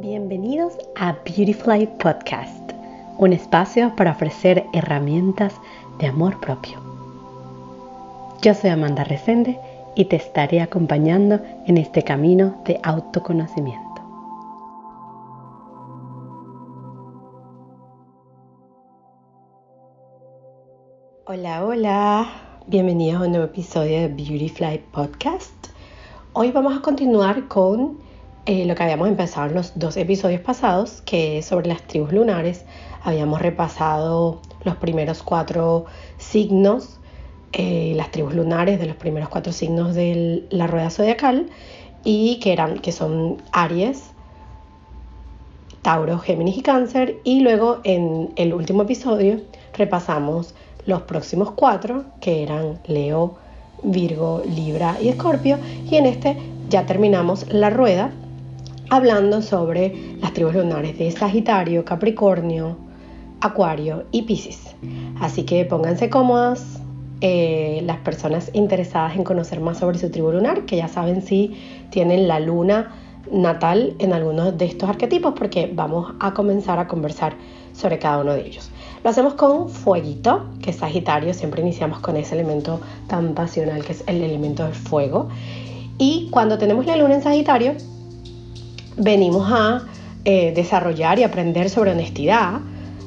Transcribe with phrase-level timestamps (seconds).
[0.00, 2.72] Bienvenidos a Beautifly Podcast,
[3.16, 5.54] un espacio para ofrecer herramientas
[6.00, 6.80] de amor propio.
[8.42, 9.56] Yo soy Amanda Resende
[9.94, 14.02] y te estaré acompañando en este camino de autoconocimiento.
[21.26, 22.26] Hola, hola,
[22.66, 25.68] bienvenidos a un nuevo episodio de Beautyfly Podcast.
[26.32, 28.03] Hoy vamos a continuar con
[28.46, 32.12] eh, lo que habíamos empezado en los dos episodios pasados, que es sobre las tribus
[32.12, 32.64] lunares.
[33.02, 35.86] Habíamos repasado los primeros cuatro
[36.18, 37.00] signos,
[37.52, 41.48] eh, las tribus lunares de los primeros cuatro signos de la rueda zodiacal,
[42.04, 44.10] y que, eran, que son Aries,
[45.80, 47.20] Tauro, Géminis y Cáncer.
[47.24, 49.40] Y luego en el último episodio
[49.72, 53.36] repasamos los próximos cuatro, que eran Leo,
[53.82, 55.58] Virgo, Libra y Escorpio.
[55.90, 56.36] Y en este
[56.68, 58.12] ya terminamos la rueda
[58.90, 62.76] hablando sobre las tribus lunares de Sagitario, Capricornio,
[63.40, 64.74] Acuario y Piscis.
[65.20, 66.80] Así que pónganse cómodas.
[67.20, 71.56] Eh, las personas interesadas en conocer más sobre su tribu lunar, que ya saben si
[71.90, 72.92] tienen la luna
[73.30, 77.34] natal en alguno de estos arquetipos, porque vamos a comenzar a conversar
[77.72, 78.70] sobre cada uno de ellos.
[79.02, 83.92] Lo hacemos con fueguito, que es Sagitario, siempre iniciamos con ese elemento tan pasional que
[83.92, 85.28] es el elemento del fuego.
[85.98, 87.74] Y cuando tenemos la luna en Sagitario,
[88.96, 89.82] venimos a
[90.24, 92.60] eh, desarrollar y aprender sobre honestidad,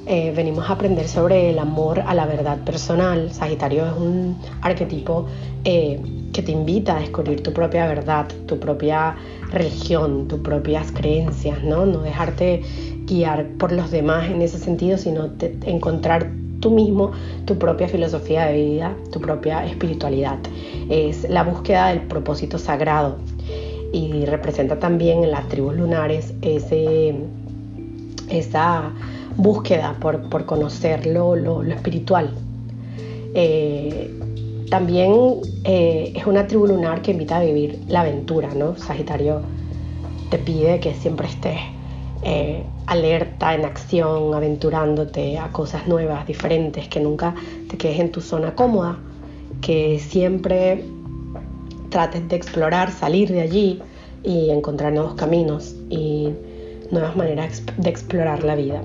[0.06, 3.34] eh, venimos a aprender sobre el amor a la verdad personal.
[3.34, 5.26] Sagitario es un arquetipo
[5.64, 6.00] eh,
[6.32, 9.16] que te invita a descubrir tu propia verdad, tu propia
[9.52, 11.86] religión, tus propias creencias, ¿no?
[11.86, 12.62] No dejarte
[13.06, 15.30] guiar por los demás en ese sentido, sino
[15.66, 17.12] encontrar tú mismo
[17.46, 20.38] tu propia filosofía de vida, tu propia espiritualidad.
[20.90, 23.18] Es la búsqueda del propósito sagrado
[23.92, 27.16] y representa también en las tribus lunares ese,
[28.30, 28.92] esa
[29.36, 32.32] búsqueda por, por conocer lo, espiritual.
[33.34, 34.14] Eh,
[34.70, 35.14] también
[35.64, 38.76] eh, es una tribu lunar que invita a vivir la aventura, ¿no?
[38.76, 39.42] Sagitario
[40.30, 41.60] te pide que siempre estés
[42.24, 47.36] eh, alerta, en acción, aventurándote a cosas nuevas, diferentes, que nunca
[47.70, 48.98] te quedes en tu zona cómoda,
[49.62, 50.84] que siempre
[51.90, 53.82] trates de explorar, salir de allí
[54.24, 56.30] y encontrar nuevos caminos y
[56.92, 58.82] nuevas maneras de explorar la vida.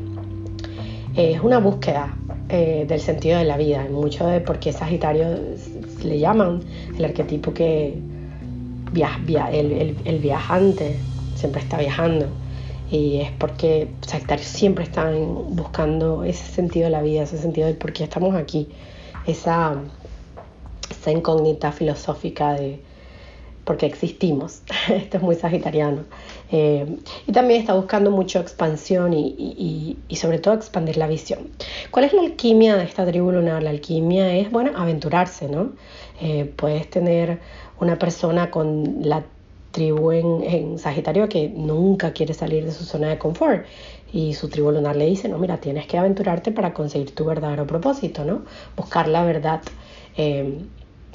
[1.16, 2.14] Es una búsqueda
[2.48, 5.26] eh, del sentido de la vida, mucho de por qué Sagitario
[6.02, 6.60] le llaman
[6.96, 7.98] el arquetipo que
[8.92, 10.96] viaja, el, viajante
[11.34, 12.26] siempre está viajando.
[12.90, 17.74] Y es porque Sagitario siempre está buscando ese sentido de la vida, ese sentido de
[17.74, 18.69] por qué estamos aquí,
[19.26, 19.76] esa,
[20.90, 22.80] esa incógnita filosófica de
[23.64, 24.62] porque existimos.
[24.88, 26.04] Esto es muy sagitariano.
[26.50, 31.50] Eh, y también está buscando mucho expansión y, sobre todo expandir la visión.
[31.90, 33.62] ¿Cuál es la alquimia de esta tribu lunar?
[33.62, 35.72] La alquimia es, bueno, aventurarse, ¿no?
[36.20, 37.40] Eh, puedes tener
[37.80, 39.24] una persona con la
[39.70, 43.64] tribu en, en, Sagitario que nunca quiere salir de su zona de confort
[44.12, 47.66] y su tribu lunar le dice, no, mira, tienes que aventurarte para conseguir tu verdadero
[47.66, 48.42] propósito, ¿no?
[48.76, 49.62] Buscar la verdad.
[50.16, 50.58] Eh,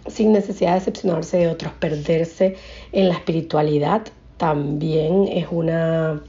[0.07, 2.55] sin necesidad de decepcionarse de otros, perderse
[2.91, 4.07] en la espiritualidad
[4.37, 6.21] también es una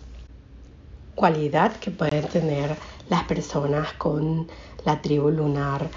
[1.15, 2.75] cualidad que pueden tener
[3.11, 4.49] las personas con
[4.85, 5.89] la tribu lunar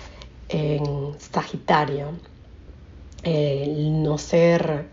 [0.49, 2.07] en Sagitario.
[3.23, 4.87] El no ser,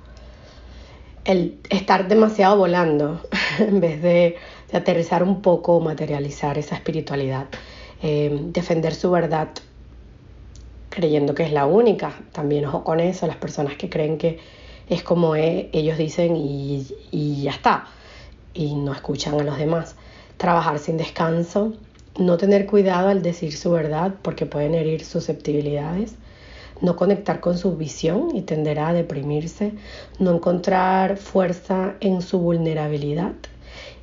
[1.24, 3.20] el estar demasiado volando
[3.58, 4.36] en vez de,
[4.72, 7.46] aterrizar un poco o materializar esa espiritualidad.
[8.02, 9.48] Eh, defender su verdad
[10.88, 12.12] creyendo que es la única.
[12.32, 14.38] También ojo con eso, las personas que creen que
[14.88, 17.86] es como e, ellos dicen y, y ya está,
[18.54, 19.96] y no escuchan a los demás.
[20.36, 21.74] Trabajar sin descanso,
[22.18, 26.14] no tener cuidado al decir su verdad porque pueden herir susceptibilidades,
[26.80, 29.72] no conectar con su visión y tenderá a deprimirse,
[30.18, 33.32] no encontrar fuerza en su vulnerabilidad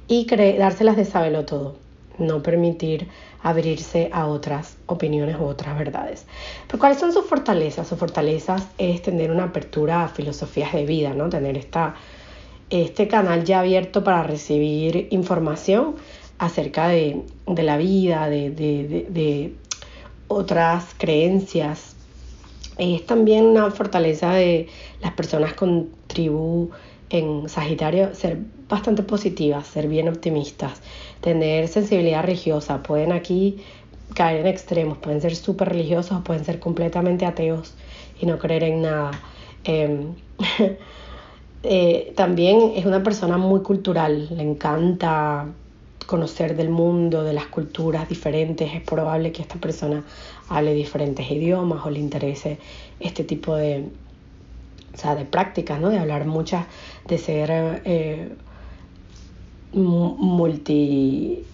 [0.08, 0.26] y
[0.58, 1.86] dárselas de saberlo todo
[2.18, 3.08] no permitir
[3.46, 6.26] abrirse a otras opiniones u otras verdades.
[6.66, 7.88] Pero ¿cuáles son sus fortalezas?
[7.88, 11.30] Sus fortalezas es tener una apertura a filosofías de vida, ¿no?
[11.30, 11.94] Tener esta,
[12.72, 15.94] este canal ya abierto para recibir información
[16.40, 19.54] acerca de, la vida, de, de,
[20.28, 21.96] otras creencias.
[22.80, 24.70] Es también una fortaleza de
[25.02, 26.72] las personas con tribu
[27.18, 28.38] en Sagitario ser
[28.70, 30.82] bastante positivas, ser bien optimistas,
[31.22, 32.84] tener sensibilidad religiosa.
[32.84, 33.58] Pueden aquí
[34.14, 37.74] caer en extremos, pueden ser súper religiosos, pueden ser completamente ateos
[38.20, 39.12] y no creer en nada.
[39.64, 40.16] Em,
[41.68, 45.48] Eh, también es una persona muy cultural, le encanta
[46.06, 48.72] conocer del mundo, de las culturas diferentes.
[48.72, 50.04] Es probable que esta persona
[50.50, 52.60] hable diferentes idiomas o le interese
[53.00, 53.86] este tipo de,
[54.96, 55.90] o sea, de prácticas, ¿no?
[55.90, 56.66] De hablar muchas,
[57.08, 58.34] de ser eh,
[59.74, 61.46] multi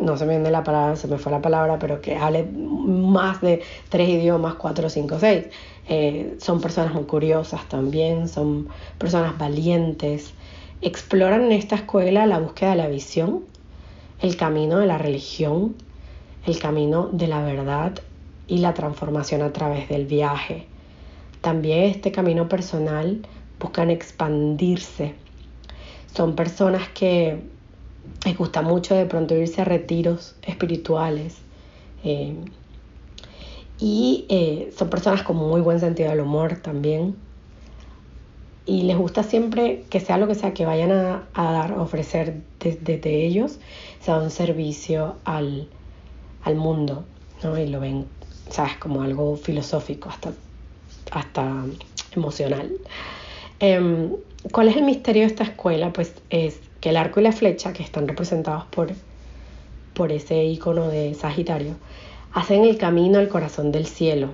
[0.00, 3.40] no se me viene la palabra, se me fue la palabra, pero que hable más
[3.40, 5.46] de tres idiomas, cuatro, cinco, seis.
[5.88, 8.68] Eh, son personas muy curiosas también, son
[8.98, 10.32] personas valientes.
[10.82, 13.44] Exploran en esta escuela la búsqueda de la visión,
[14.20, 15.74] el camino de la religión,
[16.46, 17.92] el camino de la verdad
[18.46, 20.66] y la transformación a través del viaje.
[21.46, 23.24] También este camino personal
[23.60, 25.14] buscan expandirse.
[26.12, 27.40] Son personas que
[28.24, 31.36] les gusta mucho de pronto irse a retiros espirituales.
[32.02, 32.34] Eh,
[33.78, 37.14] y eh, son personas con muy buen sentido del humor también.
[38.64, 43.24] Y les gusta siempre que sea lo que sea que vayan a, dar, ofrecer desde
[43.24, 43.60] ellos,
[44.00, 45.68] sea un servicio al,
[46.56, 47.04] mundo.
[47.44, 47.56] ¿no?
[47.56, 48.06] Y lo ven,
[48.50, 48.74] ¿sabes?
[48.78, 50.32] Como algo filosófico, hasta,
[51.12, 51.64] hasta
[52.14, 52.70] emocional.
[53.60, 54.10] Em,
[54.52, 55.92] ¿Cuál es el misterio de esta escuela?
[55.92, 58.88] Pues es que el arco y la flecha, que están representados por,
[59.94, 61.74] por ese icono de Sagitario,
[62.32, 64.30] hacen el camino al corazón del cielo,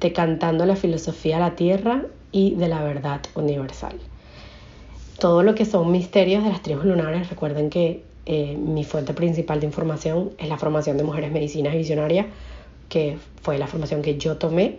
[0.00, 3.96] decantando la filosofía a la tierra y de la verdad universal.
[5.18, 9.60] Todo lo que son misterios de las tribus lunares, recuerden que eh, mi fuente principal
[9.60, 12.26] de información es la formación de mujeres medicinas visionarias,
[12.88, 14.78] que fue la formación que yo tomé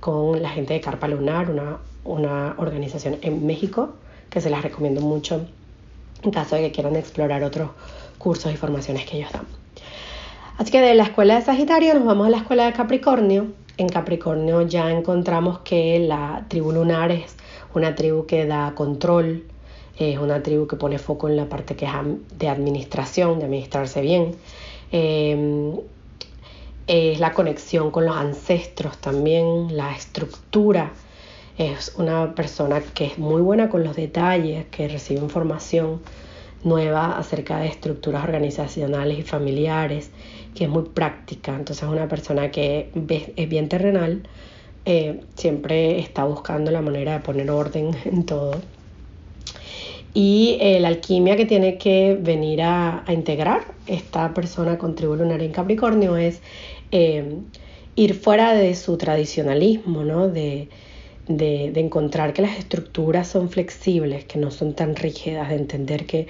[0.00, 3.94] con la gente de Carpa Lunar, una, una organización en México,
[4.30, 5.46] que se las recomiendo mucho
[6.22, 7.70] en caso de que quieran explorar otros
[8.18, 9.46] cursos y formaciones que ellos dan.
[10.58, 13.48] Así que de la escuela de Sagitario nos vamos a la escuela de Capricornio.
[13.76, 17.36] En Capricornio ya encontramos que la tribu lunar es
[17.74, 19.44] una tribu que da control,
[19.98, 21.92] es una tribu que pone foco en la parte que es
[22.38, 24.34] de administración, de administrarse bien.
[24.92, 25.72] Em,
[26.86, 30.92] es la conexión con los ancestros también, la estructura
[31.58, 36.00] es una persona que es muy buena con los detalles, que recibe información
[36.64, 40.10] nueva acerca de estructuras organizacionales y familiares,
[40.54, 41.54] que es muy práctica.
[41.54, 42.90] Entonces es una persona que
[43.36, 44.22] es bien terrenal,
[44.84, 48.60] eh, siempre está buscando la manera de poner orden en todo.
[50.14, 55.42] Y eh, la alquimia que tiene que venir a, integrar esta persona con tribu lunar
[55.42, 56.40] en Capricornio es
[56.92, 57.38] eh,
[57.94, 60.28] ir fuera de su tradicionalismo, ¿no?
[60.28, 60.68] De,
[61.28, 66.28] de, encontrar que las estructuras son flexibles, que no son tan rígidas, de entender que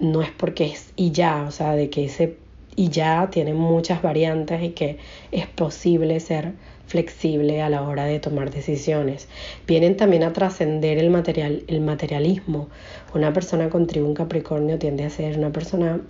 [0.00, 2.36] no es porque es y ya, o sea, de que ese
[2.76, 4.98] y ya tiene muchas variantes y que
[5.32, 6.52] es posible ser
[6.86, 9.28] flexible a la hora de tomar decisiones.
[9.66, 12.68] Vienen también a trascender el, material, el materialismo.
[13.14, 16.00] Una persona con tribu Capricornio tiende a ser una persona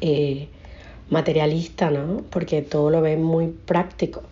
[0.00, 0.48] eh,
[1.10, 2.22] materialista, ¿no?
[2.30, 4.22] Porque todo lo ve muy práctico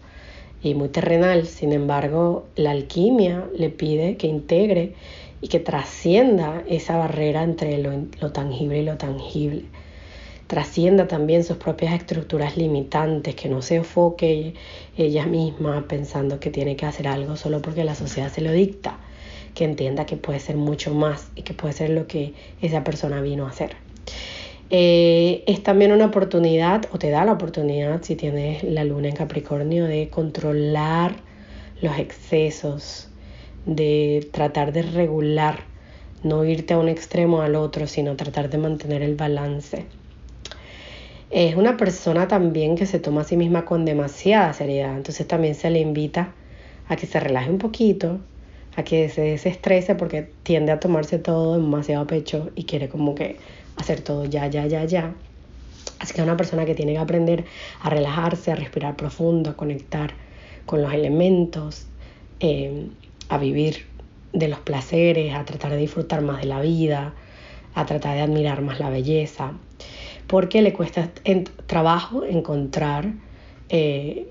[0.62, 1.47] y muy terrenal.
[1.47, 4.94] Sin embargo, la alquimia le pide que integre
[5.41, 9.65] y que trascienda esa barrera entre lo, tangible y lo tangible.
[10.47, 14.55] Trascienda también sus propias estructuras limitantes, que no se enfoque
[14.97, 18.99] ella misma pensando que tiene que hacer algo solo porque la sociedad se lo dicta,
[19.55, 23.21] que entienda que puede ser mucho más y que puede ser lo que esa persona
[23.21, 23.76] vino a hacer.
[24.71, 29.14] Eh, es también una oportunidad, o te da la oportunidad, si tienes la luna en
[29.14, 31.16] Capricornio, de controlar
[31.83, 33.09] los excesos,
[33.66, 35.61] de tratar de regular,
[36.23, 39.85] no irte a un extremo al otro, sino tratar de mantener el balance.
[41.30, 45.54] Es una persona también que se toma a sí misma con demasiada seriedad, entonces también
[45.54, 46.33] se le invita
[46.88, 48.21] a que se relaje un poquito,
[48.76, 53.37] a que se desestrese porque tiende a tomarse todo demasiado pecho y quiere como que
[53.76, 55.14] hacer todo ya, ya, ya, ya.
[55.99, 57.45] Así que es una persona que tiene que aprender
[57.81, 60.14] a relajarse, a respirar profundo, a conectar
[60.66, 61.87] con los elementos,
[62.40, 62.88] eh,
[63.28, 63.87] a vivir
[64.33, 67.14] de los placeres, a tratar de disfrutar más de la vida,
[67.75, 69.52] a tratar de admirar más la belleza,
[70.26, 73.12] porque le cuesta en trabajo encontrar
[73.69, 74.28] eh,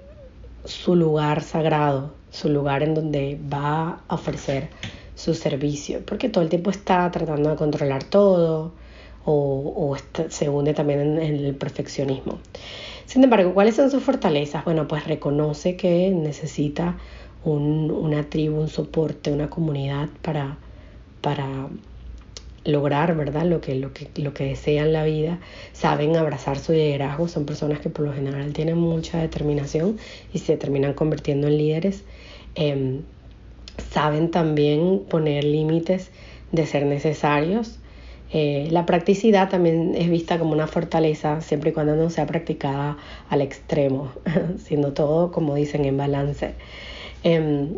[0.66, 4.70] su lugar sagrado, su lugar en donde va a ofrecer
[5.16, 8.74] su servicio, porque todo el tiempo está tratando de controlar todo,
[9.26, 9.96] o,
[10.30, 12.40] se hunde también en, el perfeccionismo.
[13.06, 14.66] Sin embargo, ¿cuáles son sus fortalezas?
[14.66, 16.98] Bueno, pues reconoce que necesita
[17.46, 20.58] una tribu, un soporte, una comunidad para,
[21.22, 21.68] para
[22.66, 23.46] lograr ¿verdad?
[23.46, 25.40] Lo, que, lo, que, lo que desean la vida,
[25.74, 29.98] saben abrazar su liderazgo, son personas que por lo general tienen mucha determinación
[30.34, 32.04] y se terminan convirtiendo en líderes.
[32.56, 33.02] Em,
[33.92, 36.10] saben también poner límites
[36.52, 37.80] de ser necesarios.
[38.34, 42.98] Eh, la practicidad también es vista como una fortaleza siempre y cuando no sea practicada
[43.30, 44.12] al extremo,
[44.58, 46.56] siendo todo, como dicen, en balance.
[47.24, 47.70] Em,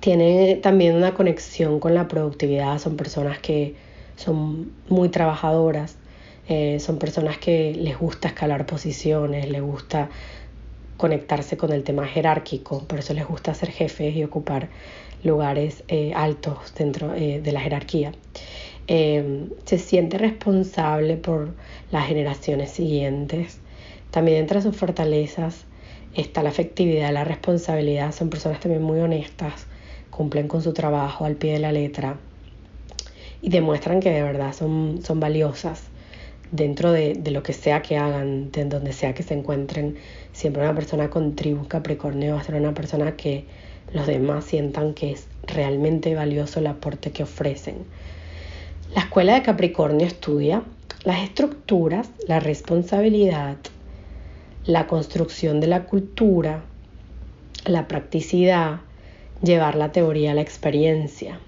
[0.00, 3.74] tiene también una conexión con la productividad, son personas que
[4.16, 5.96] son muy trabajadoras,
[6.48, 10.10] eh, son personas que les gusta escalar posiciones, les gusta
[10.98, 14.68] conectarse con el tema jerárquico, por eso les gusta ser jefes y ocupar
[15.22, 18.12] lugares eh, altos dentro eh, de la jerarquía.
[18.86, 21.54] Se siente responsable por
[21.90, 23.58] las generaciones siguientes.
[24.10, 25.64] También entre sus fortalezas
[26.14, 28.12] está la afectividad, la responsabilidad.
[28.12, 29.66] Son personas también muy honestas,
[30.10, 32.18] cumplen con su trabajo al pie de la letra
[33.42, 35.82] y demuestran que de verdad son, son valiosas
[36.52, 39.96] dentro de, de, lo que sea que hagan, de donde sea que se encuentren.
[40.32, 43.44] Siempre una persona con tribu Capricornio va a ser una persona que
[43.92, 47.84] los demás sientan que es realmente valioso el aporte que ofrecen.
[48.92, 50.62] La escuela de Capricornio estudia
[51.04, 53.56] las estructuras, la responsabilidad,
[54.66, 56.64] la construcción de la cultura,
[57.66, 58.80] la practicidad,
[59.42, 61.40] llevar la teoría a la experiencia.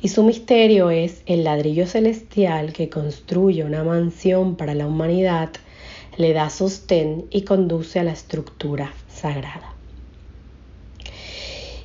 [0.00, 5.50] Y su misterio es el ladrillo celestial que construye una mansión para la humanidad,
[6.16, 9.74] le da sostén y conduce a la estructura sagrada.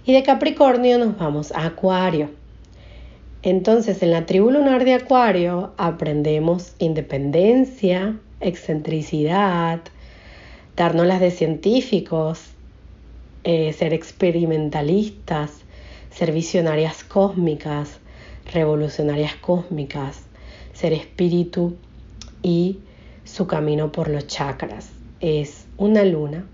[0.06, 2.43] Y de Capricornio nos vamos a Acuario.
[3.44, 9.82] Entonces, en la tribu lunar de Acuario aprendemos independencia, excentricidad,
[10.78, 12.40] darnos las de científicos,
[13.44, 15.52] eh, ser experimentalistas,
[16.10, 18.00] ser visionarias cósmicas,
[18.54, 20.22] revolucionarias cósmicas,
[20.72, 21.76] ser espíritu
[22.42, 22.80] y
[23.26, 24.90] su camino por los chakras.
[25.20, 26.46] Es una luna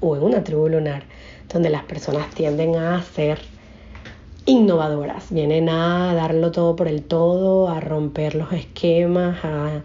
[0.00, 1.02] o en una tribu lunar
[1.52, 3.40] donde las personas tienden a ser
[4.50, 9.82] innovadoras, vienen a darlo todo por el todo, a romper los esquemas, a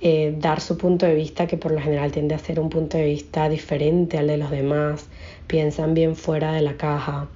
[0.00, 2.96] eh, dar su punto de vista, que por lo general tiende a ser un punto
[2.96, 5.08] de vista diferente al de los demás,
[5.48, 7.28] piensan bien fuera de la caja,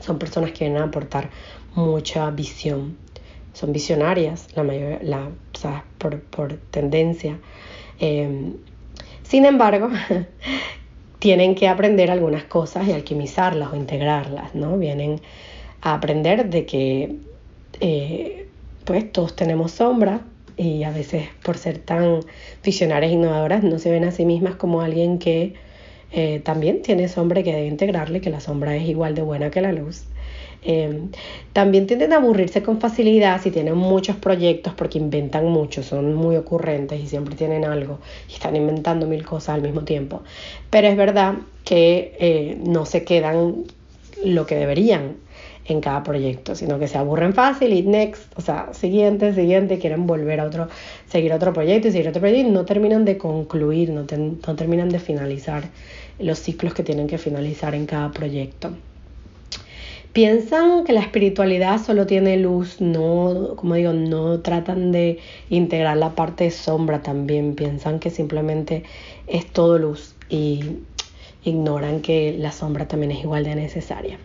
[0.00, 1.30] son personas que vienen a aportar
[1.74, 2.96] mucha visión,
[3.54, 5.30] son visionarias, la mayor, la,
[5.98, 7.38] por, por tendencia.
[7.98, 8.52] Em,
[9.22, 9.88] sin embargo,
[11.20, 14.76] tienen que aprender algunas cosas y alquimizarlas o integrarlas, ¿no?
[14.76, 15.20] Vienen
[15.94, 17.16] aprender de que
[17.80, 18.48] eh,
[18.84, 20.22] pues todos tenemos sombra,
[20.56, 22.20] y a veces por ser tan
[22.64, 25.54] visionarias e innovadoras no se ven a sí mismas como alguien que
[26.12, 29.50] eh, también tiene sombra y que debe integrarle, que la sombra es igual de buena
[29.50, 30.04] que la luz.
[30.62, 31.10] Em,
[31.52, 36.36] también tienden a aburrirse con facilidad si tienen muchos proyectos porque inventan mucho, son muy
[36.36, 40.22] ocurrentes y siempre tienen algo y están inventando mil cosas al mismo tiempo.
[40.70, 43.64] Pero es verdad que eh, no se quedan
[44.24, 45.16] lo que deberían
[45.68, 50.06] en cada proyecto, sino que se aburren fácil y next, o sea, siguiente, siguiente, quieren
[50.06, 50.68] volver a otro,
[51.08, 54.98] seguir otro proyecto y seguir otro proyecto y no terminan de concluir, no, terminan de
[54.98, 55.64] finalizar
[56.18, 58.70] los ciclos que tienen que finalizar en cada proyecto.
[60.12, 65.18] Piensan que la espiritualidad solo tiene luz, no, como digo, no tratan de
[65.50, 68.84] integrar la parte sombra también, piensan que simplemente
[69.26, 70.78] es todo luz y
[71.50, 74.18] ignoran que la sombra también es igual de necesaria.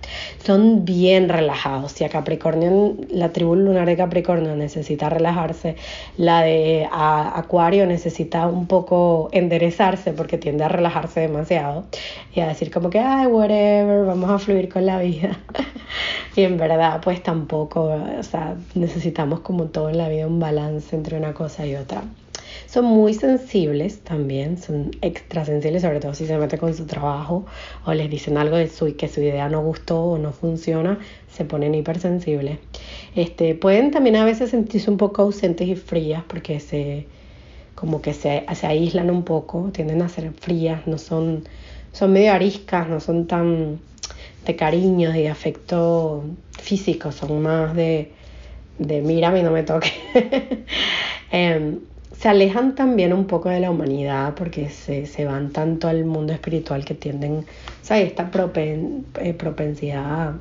[0.44, 1.92] Son bien relajados.
[1.92, 5.76] Si a Capricornio, la tribu lunar de Capricornio necesita relajarse,
[6.18, 11.86] la de Acuario necesita un poco enderezarse porque tiende a relajarse demasiado
[12.34, 15.38] y a decir como que, ay, whatever, vamos a fluir con la vida.
[16.36, 20.96] y en verdad, pues tampoco, o sea, necesitamos como todo en la vida un balance
[20.96, 22.04] entre una cosa y otra.
[22.72, 27.46] Son muy sensibles también, son extra sensibles, sobre todo si se mete con su trabajo
[27.86, 30.98] o les dicen algo de su que su idea no gustó o no funciona,
[31.30, 32.60] se ponen hipersensibles.
[33.14, 37.08] Este, pueden también a veces sentirse un poco ausentes y frías porque se
[37.76, 41.44] como que se, se aíslan un poco, tienden a ser frías, no son,
[41.92, 43.82] son medio ariscas, no son tan
[44.46, 46.24] de cariño de afecto
[46.58, 48.14] físico, son más de,
[48.80, 49.92] de mírame y no me toque.
[51.34, 51.80] Em,
[52.22, 56.34] se alejan también un poco de la humanidad porque se, se van tanto al mundo
[56.34, 57.48] espiritual que tienden,
[57.82, 60.38] sea, esta propen, eh, propensidad a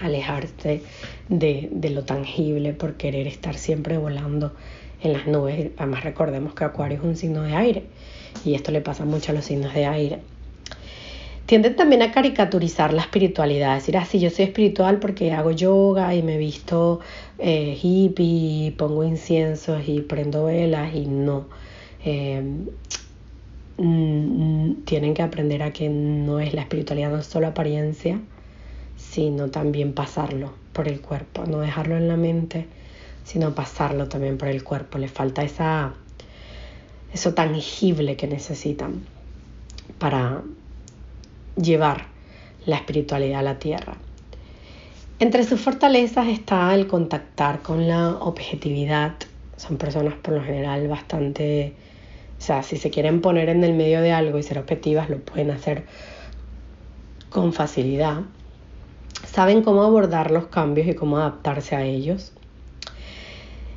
[0.00, 0.80] alejarse
[1.28, 4.54] de, de, lo tangible por querer estar siempre volando
[5.02, 5.72] en las nubes.
[5.76, 7.84] Además recordemos que Acuario es un signo de aire
[8.42, 10.20] y esto le pasa mucho a los signos de aire
[11.46, 16.22] tienden también a caricaturizar la espiritualidad, decir, ah, yo soy espiritual porque hago yoga y
[16.22, 17.00] me visto
[17.38, 21.46] eh, hippie, pongo inciensos y prendo velas y no.
[22.02, 22.66] Em,
[23.76, 28.20] mm, tienen que aprender a que no es la espiritualidad solo apariencia,
[28.96, 32.66] sino también pasarlo por el cuerpo, no dejarlo en la mente,
[33.24, 34.98] sino pasarlo también por el cuerpo.
[34.98, 35.94] Les falta esa,
[37.12, 39.02] eso tangible que necesitan
[39.98, 40.42] para
[41.56, 42.06] llevar
[42.66, 43.96] la espiritualidad a la tierra.
[45.18, 49.14] Entre sus fortalezas está el contactar con la objetividad.
[49.56, 51.74] Son personas por lo general bastante,
[52.38, 55.18] o sea, si se quieren poner en el medio de algo y ser objetivas, lo
[55.18, 55.84] pueden hacer
[57.30, 58.22] con facilidad
[59.34, 62.32] saben cómo abordar los cambios y cómo adaptarse a ellos.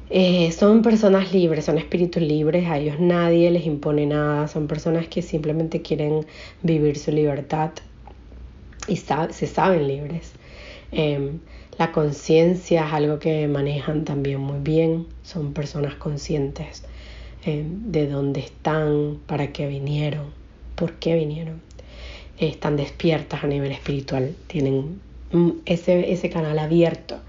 [0.10, 5.08] Eh, son personas libres, son espíritus libres, a ellos nadie les impone nada, son personas
[5.08, 6.26] que simplemente quieren
[6.64, 7.72] vivir su libertad
[8.88, 10.32] y se saben libres.
[10.92, 11.40] Em,
[11.78, 16.84] la conciencia es algo que manejan también muy bien, son personas conscientes
[17.46, 20.28] em, de dónde están, para qué vinieron,
[20.76, 21.62] por qué vinieron.
[22.40, 27.20] están despiertas a nivel espiritual, tienen Mm, ese, ese canal abierto.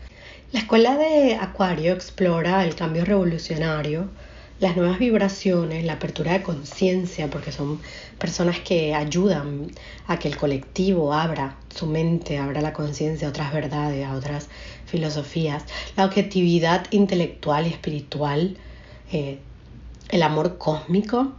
[0.50, 4.09] La escuela de Acuario explora el cambio revolucionario,
[4.61, 7.83] las nuevas vibraciones, la apertura de conciencia, porque son
[8.19, 9.71] personas que ayudan
[10.07, 14.49] a que el colectivo abra su mente, abra la conciencia a otras verdades, a otras
[14.87, 15.64] filosofías,
[15.99, 18.57] la objetividad intelectual y espiritual,
[19.12, 19.40] eh,
[20.09, 21.35] el amor cósmico,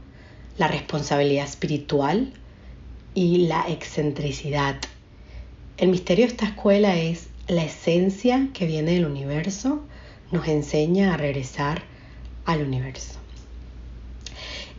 [0.60, 2.32] la responsabilidad espiritual
[3.16, 4.76] y la excentricidad.
[5.78, 9.82] El misterio de esta escuela es la esencia que viene del universo,
[10.32, 11.82] nos enseña a regresar
[12.46, 13.16] al universo.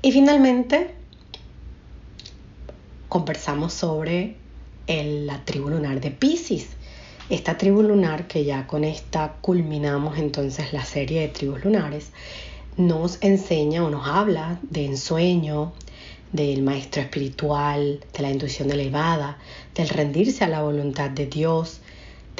[0.03, 0.95] Y finalmente,
[3.09, 4.37] conversamos sobre
[4.87, 6.69] la tribu lunar de Pisces.
[7.29, 12.11] Esta tribu lunar, que ya con esta culminamos entonces la serie de tribus lunares,
[12.77, 15.73] nos enseña o nos habla de ensueño,
[16.33, 19.39] del maestro espiritual, de la intuición elevada,
[19.75, 21.81] del rendirse a la voluntad de Dios,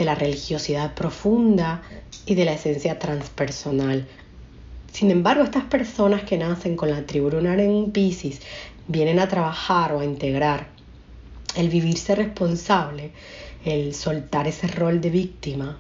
[0.01, 1.83] de la religiosidad profunda
[2.25, 4.09] y de la esencia transpersonal.
[4.91, 8.41] Sin embargo, estas personas que nacen con la tribu lunar en Pisces
[8.89, 10.69] vienen a trabajar o a integrar
[11.55, 13.11] el vivirse responsable,
[13.67, 15.77] el soltar ese rol de víctima.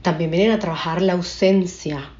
[0.00, 2.10] También vienen a trabajar la ausencia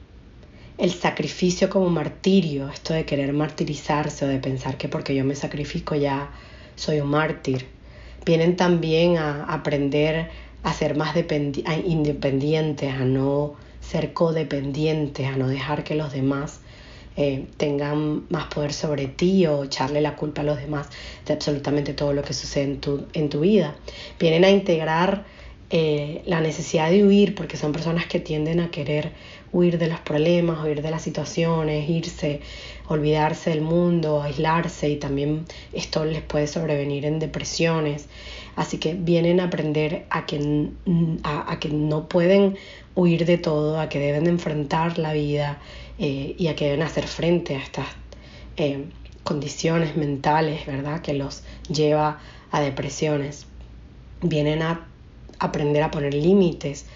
[0.76, 5.34] el sacrificio como martirio, esto de querer martirizarse o de pensar que porque yo me
[5.34, 6.30] sacrifico ya
[6.76, 7.66] soy un mártir.
[8.24, 10.28] Vienen también a aprender
[10.68, 11.14] a ser más
[11.84, 16.60] independientes, a no ser codependientes, a no dejar que los demás
[17.16, 20.88] eh, tengan más poder sobre ti o echarle la culpa a los demás
[21.26, 23.76] de absolutamente todo lo que sucede en tu, en tu vida.
[24.20, 25.24] Vienen a integrar
[25.70, 29.12] eh, la necesidad de huir, porque son personas que tienden a querer
[29.52, 32.40] huir de los problemas, huir de las situaciones, irse,
[32.86, 38.08] olvidarse del mundo, aislarse y también esto les puede sobrevenir en depresiones.
[38.56, 40.70] Así que vienen a aprender a que,
[41.22, 42.56] a, que no pueden
[42.94, 45.58] huir de todo, a que deben enfrentar la vida
[45.98, 47.86] eh, y a que deben hacer frente a estas
[48.56, 48.86] eh,
[49.22, 51.02] condiciones mentales, ¿verdad?
[51.02, 53.46] Que los lleva a depresiones.
[54.22, 54.87] Vienen a
[55.38, 56.86] aprender a poner límites,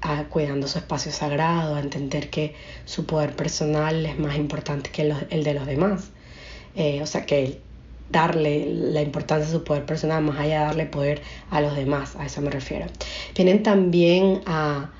[0.00, 5.14] a, cuidando su espacio sagrado, a entender que su poder personal es más importante que
[5.30, 6.10] el de los demás.
[6.76, 7.60] Eh, o sea, que
[8.10, 12.16] darle la importancia a su poder personal más allá de darle poder a los demás,
[12.16, 12.86] a eso me refiero.
[13.34, 14.90] Vienen también a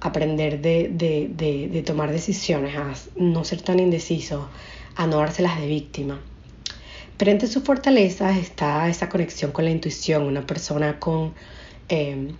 [0.00, 4.46] aprender de, de, de, de tomar decisiones, a no ser tan indecisos,
[4.96, 6.20] a no dárselas de víctima.
[7.16, 11.34] Pero entre sus fortalezas está esa conexión con la intuición, una persona con
[11.88, 12.32] eh,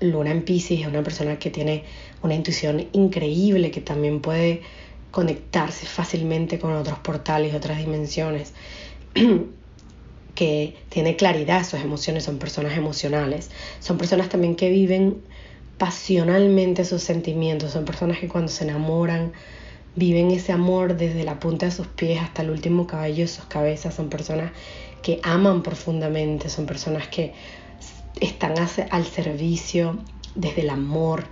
[0.00, 1.84] Luna en Pisces es una persona que tiene
[2.22, 4.62] una intuición increíble, que también puede
[5.10, 8.52] conectarse fácilmente con otros portales, otras dimensiones,
[10.34, 15.22] que tiene claridad sus emociones, son personas emocionales, son personas también que viven
[15.78, 19.32] pasionalmente sus sentimientos, son personas que cuando se enamoran
[19.94, 23.46] viven ese amor desde la punta de sus pies hasta el último cabello de sus
[23.46, 24.52] cabezas, son personas
[25.02, 27.32] que aman profundamente, son personas que
[28.20, 28.54] están
[28.90, 29.98] al servicio
[30.34, 31.24] desde el amor,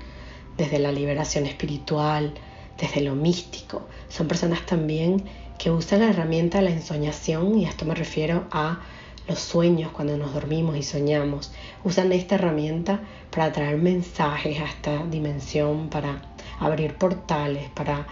[0.57, 2.35] desde la liberación espiritual,
[2.79, 3.83] desde lo místico.
[4.09, 5.25] Son personas también
[5.59, 8.81] que usan la herramienta de la ensoñación, y a esto me refiero a
[9.29, 11.53] los sueños cuando nos dormimos y soñamos.
[11.85, 16.23] Usan esta herramienta para traer mensajes a esta dimensión, para
[16.59, 18.07] abrir portales, para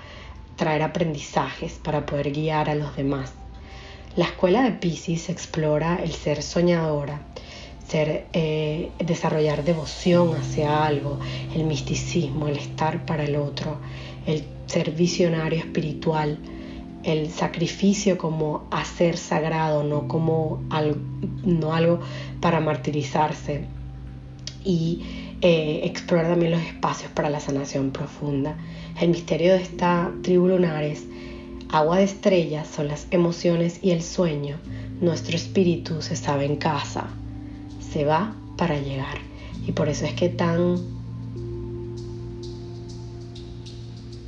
[0.57, 3.33] traer aprendizajes, para poder guiar a los demás.
[4.17, 7.23] La escuela de Pisces explora el ser soñadora,
[7.95, 11.19] eh, desarrollar devoción hacia algo,
[11.55, 13.79] el misticismo, el estar para el otro,
[14.27, 16.39] el ser visionario espiritual,
[17.03, 20.99] el sacrificio como hacer sagrado, no como algo,
[21.45, 22.01] no
[22.41, 23.65] para martirizarse.
[24.65, 25.03] Y
[25.41, 28.57] eh, explorar también los espacios para la sanación profunda.
[29.01, 31.05] El misterio de esta tribu lunar es
[31.73, 34.57] agua de estrellas, son las emociones y el sueño.
[35.01, 37.09] Nuestro espíritu se sabe en casa,
[37.93, 39.19] se va para llegar.
[39.67, 40.77] Y por eso es que tan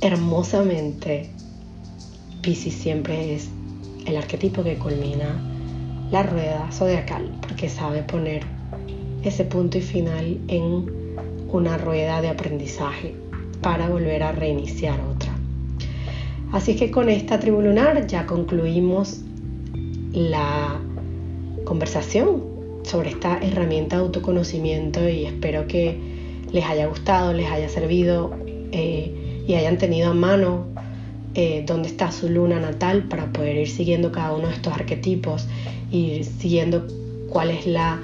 [0.01, 1.29] hermosamente
[2.41, 3.49] Pisces siempre es
[4.05, 5.41] el arquetipo que culmina
[6.11, 8.43] la rueda zodiacal, porque sabe poner
[9.23, 10.85] ese punto y final en
[11.51, 13.15] una rueda de aprendizaje
[13.61, 15.35] para volver a reiniciar otra.
[16.51, 19.21] Así que con esta tribu lunar ya concluimos
[20.13, 20.79] la
[21.65, 22.54] conversación
[22.95, 25.99] sobre esta herramienta de autoconocimiento y espero que
[26.53, 28.33] les haya gustado, les haya servido
[28.71, 30.65] eh, y hayan tenido a mano
[31.33, 35.45] eh, dónde está su luna natal para poder ir siguiendo cada uno de estos arquetipos,
[35.91, 36.87] ir siguiendo
[37.27, 37.99] cuál es la,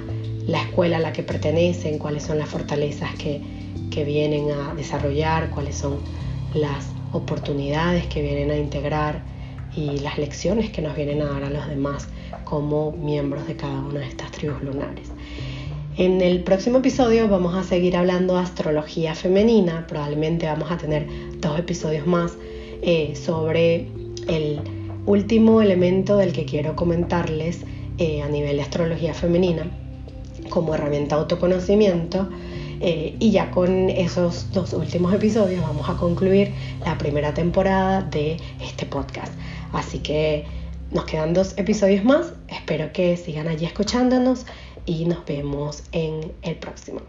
[0.46, 3.40] escuela a la que pertenecen, cuáles son las fortalezas que,
[3.90, 6.00] que vienen a desarrollar, cuáles son
[6.52, 9.22] las oportunidades que vienen a integrar
[9.76, 12.08] y las lecciones que nos vienen a dar a los demás
[12.44, 15.08] como miembros de cada una de estas tribus lunares.
[15.96, 21.06] En el próximo episodio vamos a seguir hablando de astrología femenina, probablemente vamos a tener
[21.38, 22.32] dos episodios más
[22.80, 23.88] eh, sobre
[24.26, 24.60] el
[25.04, 27.60] último elemento del que quiero comentarles
[27.98, 29.70] eh, a nivel de astrología femenina
[30.48, 32.28] como herramienta de autoconocimiento.
[32.84, 36.52] Eh, y ya con esos dos últimos episodios vamos a concluir
[36.84, 39.32] la primera temporada de este podcast.
[39.72, 40.44] Así que
[40.90, 42.32] nos quedan dos episodios más.
[42.48, 44.46] Espero que sigan allí escuchándonos
[44.86, 47.00] y nos vemos en el próximo.